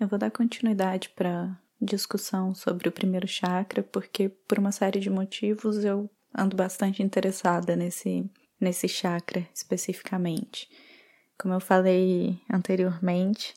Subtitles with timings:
[0.00, 5.10] Eu vou dar continuidade para discussão sobre o primeiro chakra, porque por uma série de
[5.10, 8.28] motivos eu ando bastante interessada nesse,
[8.60, 10.68] nesse chakra especificamente.
[11.36, 13.54] Como eu falei anteriormente,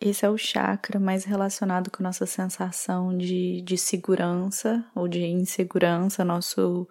[0.00, 6.24] esse é o chakra mais relacionado com nossa sensação de, de segurança ou de insegurança,
[6.24, 6.88] nosso,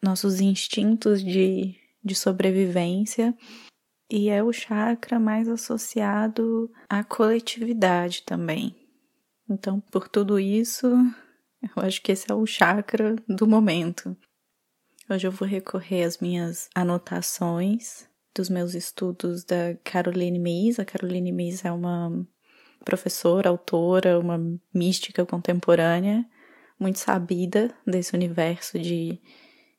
[0.00, 1.74] nossos instintos de,
[2.04, 3.34] de sobrevivência
[4.14, 8.72] e é o chakra mais associado à coletividade também.
[9.50, 10.86] Então, por tudo isso,
[11.60, 14.16] eu acho que esse é o chakra do momento.
[15.10, 20.78] Hoje eu vou recorrer às minhas anotações dos meus estudos da Caroline Meis.
[20.78, 22.24] A Caroline Meis é uma
[22.84, 24.40] professora, autora, uma
[24.72, 26.24] mística contemporânea,
[26.78, 29.20] muito sabida desse universo de,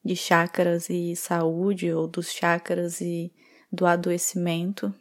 [0.04, 3.32] de chakras e saúde, ou dos chakras e
[3.76, 4.94] do adoecimento.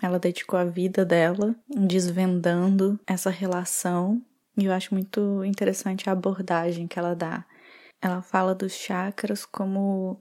[0.00, 4.22] Ela dedicou a vida dela desvendando essa relação
[4.56, 7.44] e eu acho muito interessante a abordagem que ela dá.
[8.00, 10.20] Ela fala dos chakras como,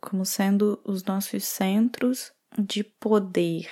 [0.00, 3.68] como sendo os nossos centros de poder.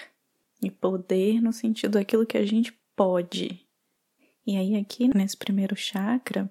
[0.62, 3.66] E poder no sentido daquilo que a gente pode.
[4.46, 6.50] E aí, aqui nesse primeiro chakra,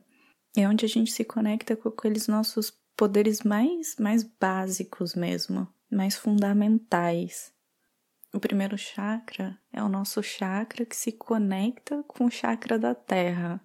[0.56, 6.16] é onde a gente se conecta com aqueles nossos poderes mais, mais básicos mesmo mais
[6.16, 7.54] fundamentais.
[8.34, 13.60] O primeiro chakra é o nosso chakra que se conecta com o chakra da Terra.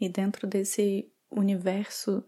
[0.00, 2.24] E dentro desse universo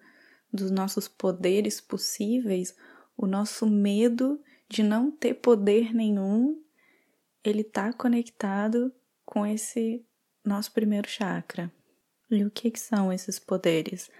[0.53, 2.77] dos nossos poderes possíveis,
[3.17, 6.63] o nosso medo de não ter poder nenhum,
[7.43, 8.93] ele está conectado
[9.25, 10.07] com esse
[10.45, 11.73] nosso primeiro chakra.
[12.31, 14.11] E o que, que são esses poderes?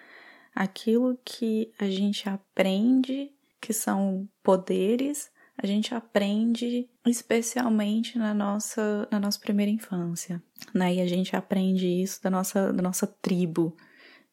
[0.55, 9.19] Aquilo que a gente aprende que são poderes, a gente aprende especialmente na nossa, na
[9.19, 10.42] nossa primeira infância,
[10.73, 10.95] né?
[10.95, 13.77] E a gente aprende isso da nossa, da nossa tribo,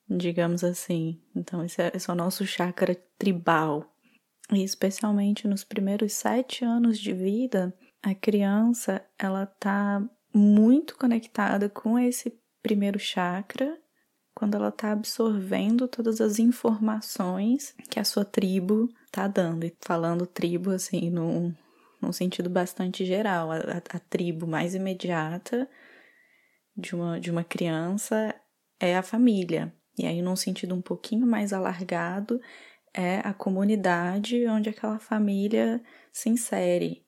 [0.08, 1.20] digamos assim.
[1.36, 3.92] Então, esse é, esse é o nosso chakra tribal.
[4.52, 11.98] E especialmente nos primeiros sete anos de vida, a criança, ela tá muito conectada com
[11.98, 13.76] esse primeiro chakra
[14.36, 19.66] quando ela está absorvendo todas as informações que a sua tribo está dando.
[19.66, 21.56] E falando tribo, assim, num,
[22.02, 23.50] num sentido bastante geral.
[23.50, 25.70] A, a, a, tribo mais imediata
[26.76, 28.36] de uma, de uma criança
[28.78, 29.74] é a família.
[29.98, 32.42] E aí, num sentido um pouquinho mais alargado,
[32.94, 35.82] é a comunidade onde aquela família
[36.12, 37.06] se insere.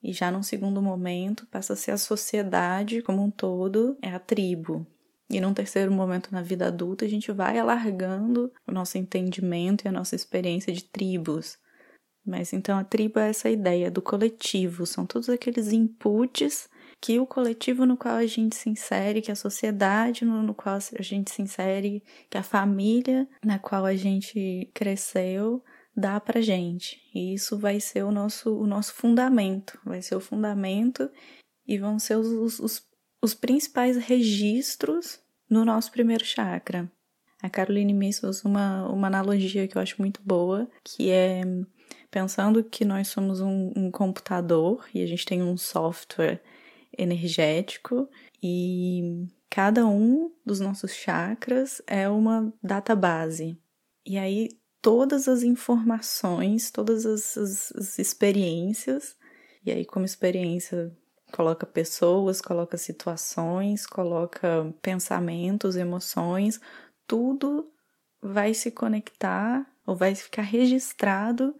[0.00, 4.20] E já num segundo momento, passa a ser a sociedade como um todo, é a
[4.20, 4.86] tribo.
[5.30, 9.88] E num terceiro momento na vida adulta, a gente vai alargando o nosso entendimento e
[9.88, 11.56] a nossa experiência de tribos.
[12.26, 16.68] Mas então a tribo é essa ideia do coletivo, são todos aqueles inputs
[17.00, 21.02] que o coletivo no qual a gente se insere, que a sociedade no, qual a
[21.02, 25.62] gente se insere, que a família na qual a gente cresceu
[25.96, 27.00] dá pra gente.
[27.14, 31.10] E isso vai ser o nosso, o nosso fundamento, vai ser o fundamento
[31.66, 32.89] e vão ser os, os, os
[33.34, 36.90] principais registros no nosso primeiro chakra.
[37.42, 41.42] A Caroline Miss usa uma, uma analogia que eu acho muito boa, que é
[42.10, 46.42] pensando que nós somos um, um computador e a gente tem um software
[46.96, 48.08] energético
[48.42, 53.58] e cada um dos nossos chakras é uma database.
[54.04, 54.48] E aí
[54.82, 59.16] todas as informações, todas as, as, as experiências,
[59.64, 60.94] e aí como experiência
[61.32, 66.60] Coloca pessoas, coloca situações, coloca pensamentos, emoções,
[67.06, 67.70] tudo
[68.22, 71.54] vai se conectar ou vai ficar registrado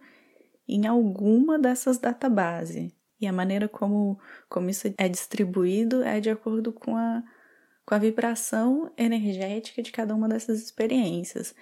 [0.67, 2.91] em alguma dessas databases.
[3.19, 7.23] E a maneira como, como isso é distribuído é de acordo com a,
[7.85, 11.53] com a vibração energética de cada uma dessas experiências.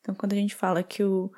[0.00, 1.32] Então, quando a gente fala que o,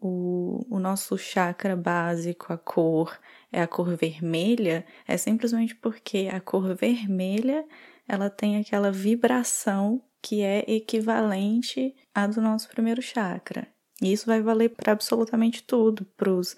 [0.00, 3.18] o, o nosso chakra básico, a cor,
[3.52, 7.64] é a cor vermelha, é simplesmente porque a cor vermelha
[8.08, 13.66] ela tem aquela vibração que é equivalente à do nosso primeiro chakra.
[14.00, 16.56] E isso vai valer para absolutamente tudo, para os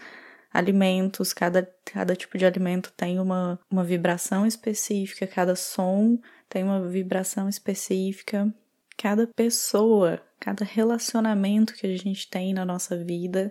[0.52, 6.18] alimentos, cada, cada tipo de alimento tem uma, uma vibração específica, cada som
[6.48, 8.54] tem uma vibração específica,
[8.96, 13.50] cada pessoa Cada relacionamento que a gente tem na nossa vida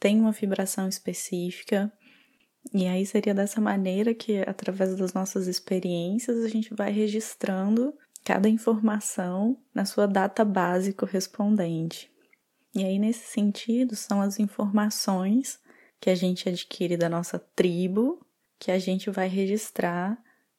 [0.00, 1.92] tem uma vibração específica.
[2.72, 7.94] E aí seria dessa maneira que, através das nossas experiências, a gente vai registrando
[8.24, 12.10] cada informação na sua data base correspondente.
[12.74, 15.60] E aí, nesse sentido, são as informações
[16.00, 18.24] que a gente adquire da nossa tribo
[18.58, 20.16] que a gente vai registrar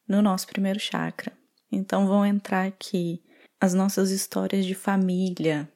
[0.08, 1.32] no nosso primeiro chakra.
[1.72, 3.24] Então vão entrar aqui
[3.60, 5.70] as nossas histórias de família,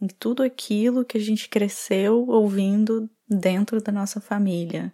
[0.00, 4.92] e tudo aquilo que a gente cresceu ouvindo dentro da nossa família.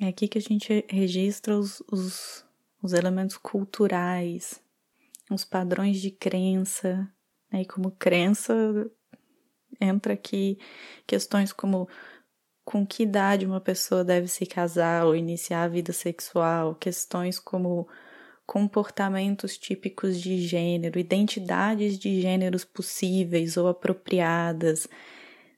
[0.00, 2.44] É aqui que a gente registra os, os,
[2.82, 4.60] os elementos culturais,
[5.30, 7.08] os padrões de crença.
[7.52, 7.62] Né?
[7.62, 8.54] E como crença,
[9.80, 10.58] entra aqui
[11.06, 11.88] questões como
[12.64, 17.86] com que idade uma pessoa deve se casar ou iniciar a vida sexual, questões como
[18.46, 24.88] comportamentos típicos de gênero, identidades de gêneros possíveis ou apropriadas,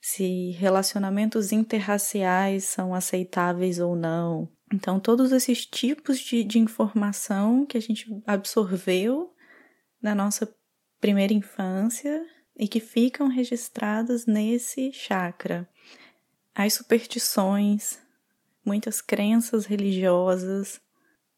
[0.06, 4.48] se relacionamentos interraciais são aceitáveis ou não.
[4.72, 9.34] Então, todos esses tipos de, de informação que a gente absorveu
[10.00, 10.48] na nossa
[11.00, 12.24] primeira infância
[12.56, 15.68] e que ficam registradas nesse chakra.
[16.54, 17.98] As superstições,
[18.64, 20.80] muitas crenças religiosas,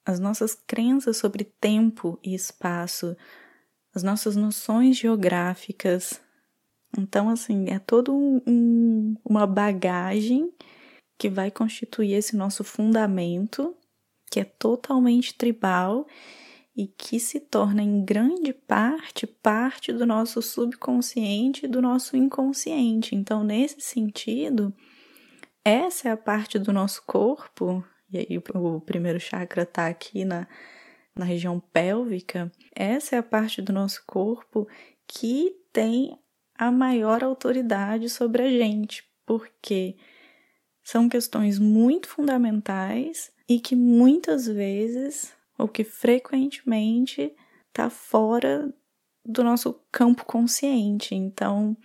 [0.05, 3.17] as nossas crenças sobre tempo e espaço,
[3.94, 6.20] as nossas noções geográficas.
[6.96, 10.52] Então, assim, é todo um, um, uma bagagem
[11.19, 13.75] que vai constituir esse nosso fundamento,
[14.31, 16.06] que é totalmente tribal
[16.76, 23.14] e que se torna em grande parte parte do nosso subconsciente e do nosso inconsciente.
[23.14, 24.73] Então, nesse sentido,
[25.64, 30.46] essa é a parte do nosso corpo e aí o primeiro chakra está aqui na,
[31.14, 34.67] na região pélvica, essa é a parte do nosso corpo
[35.06, 36.19] que tem
[36.58, 39.96] a maior autoridade sobre a gente, porque
[40.82, 47.32] são questões muito fundamentais e que muitas vezes, ou que frequentemente,
[47.69, 48.75] está fora
[49.25, 51.14] do nosso campo consciente.
[51.14, 51.76] Então,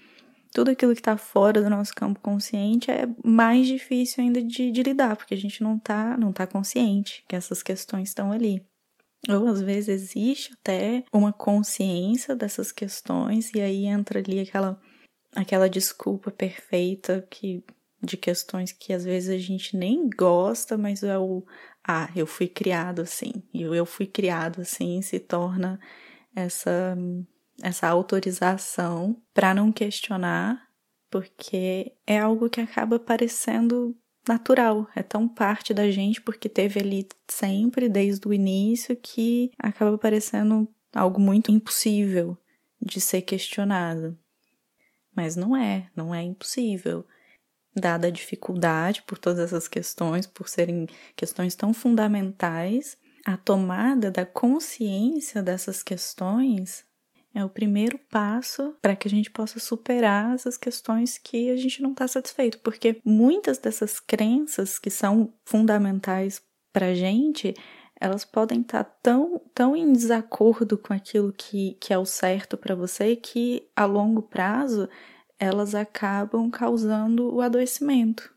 [0.54, 4.84] tudo aquilo que está fora do nosso campo consciente é mais difícil ainda de, de
[4.84, 8.66] lidar, porque a gente não está não tá consciente que essas questões estão ali.
[9.30, 14.80] Ou às vezes existe até uma consciência dessas questões, e aí entra ali aquela,
[15.36, 17.64] aquela desculpa perfeita que
[18.02, 21.44] de questões que às vezes a gente nem gosta, mas é o
[21.86, 25.80] ah, eu fui criado assim, e eu fui criado assim se torna
[26.36, 26.98] essa
[27.62, 30.68] essa autorização para não questionar,
[31.10, 33.96] porque é algo que acaba parecendo
[34.28, 39.98] natural, é tão parte da gente porque teve ali sempre desde o início que acaba
[39.98, 42.38] parecendo algo muito impossível
[42.82, 44.18] de ser questionado.
[45.16, 47.06] Mas não é, não é impossível.
[47.76, 54.26] Dada a dificuldade por todas essas questões, por serem questões tão fundamentais, a tomada da
[54.26, 56.86] consciência dessas questões
[57.34, 61.82] é o primeiro passo para que a gente possa superar essas questões que a gente
[61.82, 66.42] não está satisfeito, porque muitas dessas crenças que são fundamentais
[66.72, 67.54] para a gente,
[68.00, 72.58] elas podem estar tá tão, tão em desacordo com aquilo que, que é o certo
[72.58, 74.88] para você que a longo prazo
[75.40, 78.32] elas acabam causando o adoecimento.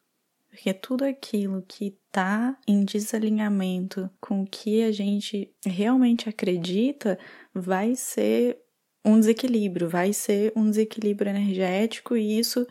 [0.49, 7.19] Porque tudo aquilo que está em desalinhamento com o que a gente realmente acredita
[7.55, 8.66] vai ser
[9.07, 12.67] um desequilíbrio, vai ser um desequilíbrio energético e isso,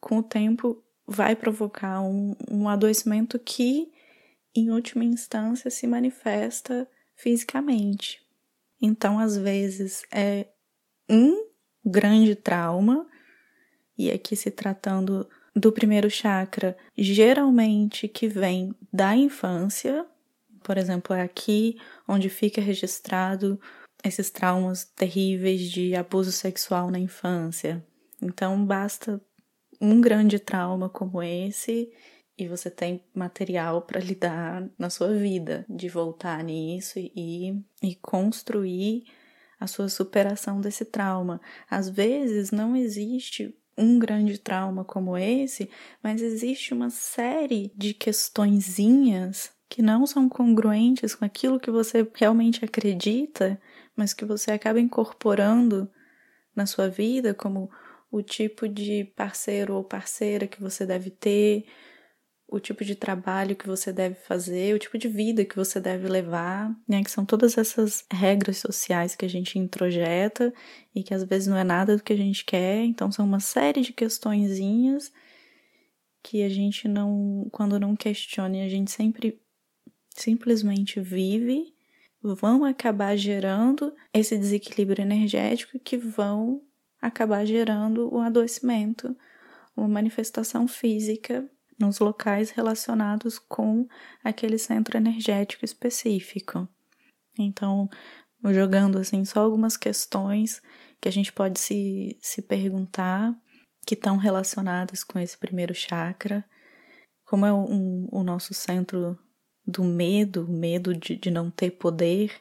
[0.00, 3.92] com o tempo, vai provocar um, um adoecimento que,
[4.54, 8.20] em última instância, se manifesta fisicamente.
[8.82, 10.48] Então, às vezes, é
[11.08, 11.46] um
[11.84, 13.06] grande trauma,
[13.96, 20.06] e aqui se tratando do primeiro chakra, geralmente que vem da infância,
[20.62, 23.60] por exemplo, é aqui onde fica registrado
[24.04, 27.84] esses traumas terríveis de abuso sexual na infância.
[28.22, 29.20] Então basta
[29.80, 31.90] um grande trauma como esse
[32.36, 39.04] e você tem material para lidar na sua vida, de voltar nisso e, e construir
[39.58, 41.40] a sua superação desse trauma.
[41.68, 45.70] Às vezes não existe um grande trauma como esse,
[46.02, 52.64] mas existe uma série de questõezinhas que não são congruentes com aquilo que você realmente
[52.64, 53.60] acredita
[53.98, 55.90] mas que você acaba incorporando
[56.54, 57.68] na sua vida, como
[58.10, 61.66] o tipo de parceiro ou parceira que você deve ter,
[62.46, 66.08] o tipo de trabalho que você deve fazer, o tipo de vida que você deve
[66.08, 67.02] levar, né?
[67.02, 70.54] Que são todas essas regras sociais que a gente introjeta
[70.94, 73.40] e que às vezes não é nada do que a gente quer, então são uma
[73.40, 75.12] série de questõezinhas
[76.22, 79.40] que a gente não, quando não questiona, a gente sempre
[80.10, 81.74] simplesmente vive
[82.22, 86.62] vão acabar gerando esse desequilíbrio energético que vão
[87.00, 89.16] acabar gerando um adoecimento,
[89.76, 91.48] uma manifestação física
[91.78, 93.86] nos locais relacionados com
[94.22, 96.68] aquele centro energético específico.
[97.38, 97.88] Então,
[98.46, 100.60] jogando assim só algumas questões
[101.00, 103.32] que a gente pode se, se perguntar
[103.86, 106.44] que estão relacionadas com esse primeiro chakra.
[107.24, 109.18] Como é um, o nosso centro
[109.68, 112.32] do medo, medo de, de não ter poder,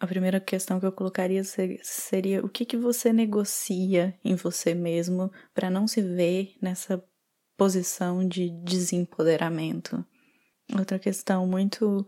[0.00, 5.30] a primeira questão que eu colocaria seria o que, que você negocia em você mesmo
[5.54, 7.02] para não se ver nessa
[7.56, 10.04] posição de desempoderamento.
[10.76, 12.04] Outra questão muito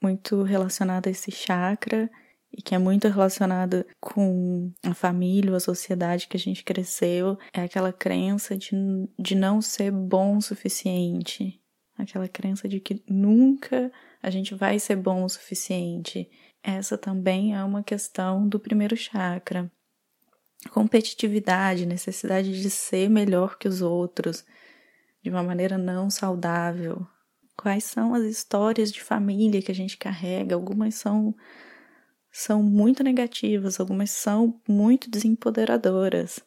[0.00, 2.08] muito relacionada a esse chakra
[2.52, 7.62] e que é muito relacionada com a família, a sociedade que a gente cresceu, é
[7.62, 8.70] aquela crença de,
[9.18, 11.57] de não ser bom o suficiente.
[11.98, 16.30] Aquela crença de que nunca a gente vai ser bom o suficiente.
[16.62, 19.70] Essa também é uma questão do primeiro chakra.
[20.70, 24.44] Competitividade, necessidade de ser melhor que os outros,
[25.22, 27.06] de uma maneira não saudável,
[27.60, 30.54] Quais são as histórias de família que a gente carrega?
[30.54, 31.34] Algumas são
[32.30, 36.38] são muito negativas, algumas são muito desempoderadoras.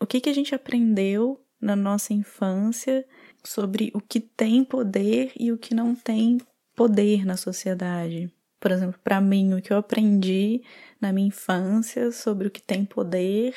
[0.00, 3.06] O que que a gente aprendeu na nossa infância
[3.46, 6.40] sobre o que tem poder e o que não tem
[6.74, 8.32] poder na sociedade?
[8.58, 10.62] Por exemplo, para mim, o que eu aprendi
[11.00, 13.54] na minha infância sobre o que tem poder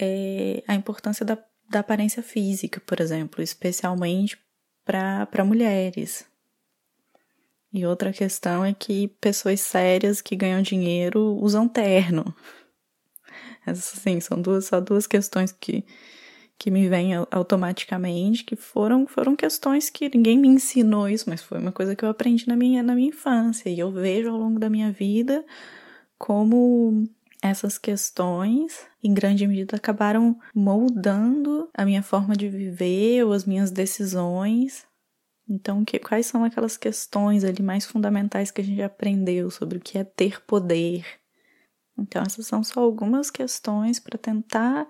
[0.00, 1.36] é a importância da,
[1.68, 4.38] da aparência física, por exemplo, especialmente
[4.84, 6.24] para mulheres.
[7.72, 12.34] E outra questão é que pessoas sérias que ganham dinheiro usam terno.
[13.64, 15.84] Essas, assim, são duas, só duas questões que,
[16.60, 21.58] que me vêm automaticamente, que foram, foram questões que ninguém me ensinou isso, mas foi
[21.58, 23.70] uma coisa que eu aprendi na minha, na minha infância.
[23.70, 25.42] E eu vejo ao longo da minha vida
[26.18, 27.08] como
[27.42, 33.70] essas questões, em grande medida, acabaram moldando a minha forma de viver ou as minhas
[33.70, 34.86] decisões.
[35.48, 39.80] Então, que, quais são aquelas questões ali mais fundamentais que a gente aprendeu sobre o
[39.80, 41.06] que é ter poder?
[41.98, 44.86] Então, essas são só algumas questões para tentar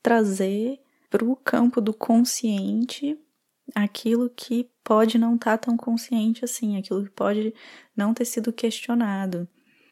[0.00, 3.18] trazer para o campo do consciente
[3.74, 7.54] aquilo que pode não estar tá tão consciente assim, aquilo que pode
[7.96, 9.48] não ter sido questionado.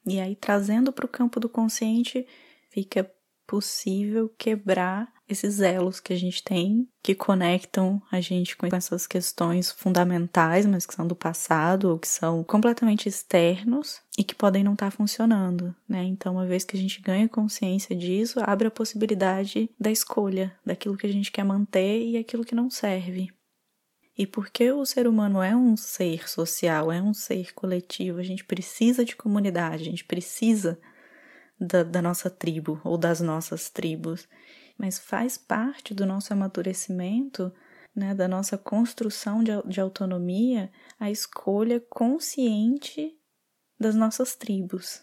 [0.06, 2.26] E aí, trazendo para o campo do consciente,
[2.70, 3.10] fica
[3.46, 9.70] possível quebrar esses elos que a gente tem, que conectam a gente com essas questões
[9.72, 14.74] fundamentais, mas que são do passado ou que são completamente externos e que podem não
[14.74, 16.04] estar tá funcionando, né?
[16.04, 20.96] Então, uma vez que a gente ganha consciência disso, abre a possibilidade da escolha daquilo
[20.96, 23.28] que a gente quer manter e aquilo que não serve.
[24.16, 28.44] E porque o ser humano é um ser social, é um ser coletivo, a gente
[28.44, 30.78] precisa de comunidade, a gente precisa
[31.60, 34.26] da, da nossa tribo ou das nossas tribos.
[34.78, 37.52] Mas faz parte do nosso amadurecimento,
[37.94, 43.16] né, da nossa construção de, de autonomia, a escolha consciente
[43.78, 45.02] das nossas tribos,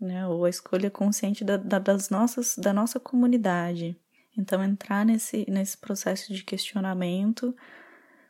[0.00, 4.00] né, ou a escolha consciente da, da, das nossas, da nossa comunidade.
[4.38, 7.56] Então, entrar nesse, nesse processo de questionamento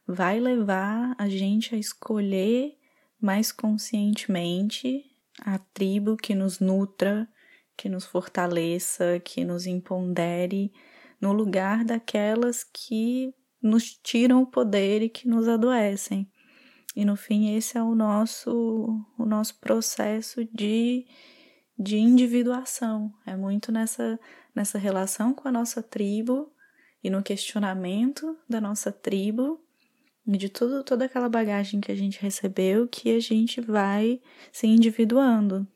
[0.07, 2.79] vai levar a gente a escolher
[3.21, 5.05] mais conscientemente
[5.41, 7.29] a tribo que nos nutra,
[7.77, 10.73] que nos fortaleça, que nos empodere,
[11.21, 16.31] no lugar daquelas que nos tiram o poder e que nos adoecem.
[16.95, 21.07] E no fim esse é o nosso o nosso processo de
[21.79, 23.13] de individuação.
[23.27, 24.19] É muito nessa
[24.55, 26.51] nessa relação com a nossa tribo
[27.05, 29.61] e no questionamento da nossa tribo
[30.27, 35.67] de tudo, toda aquela bagagem que a gente recebeu que a gente vai se individuando.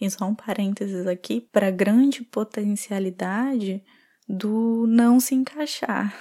[0.00, 3.82] E só um parênteses aqui para a grande potencialidade
[4.28, 6.14] do não se encaixar.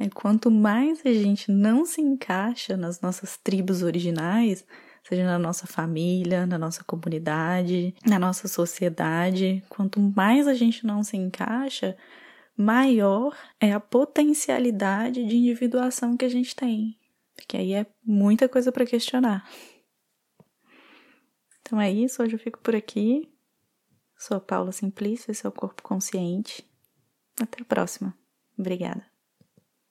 [0.00, 4.64] É quanto mais a gente não se encaixa nas nossas tribos originais,
[5.02, 11.02] seja na nossa família, na nossa comunidade, na nossa sociedade, quanto mais a gente não
[11.02, 11.96] se encaixa,
[12.56, 16.96] maior é a potencialidade de individuação que a gente tem.
[17.34, 19.48] Porque aí é muita coisa para questionar.
[21.68, 23.30] Então é isso, hoje eu fico por aqui.
[24.16, 26.66] Sou Paula Simplício, esse é o Corpo Consciente.
[27.38, 28.16] Até a próxima.
[28.58, 29.04] Obrigada.